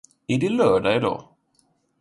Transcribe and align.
Är 0.27 0.37
det 0.37 0.49
lördag 0.49 0.95
idag? 0.97 1.23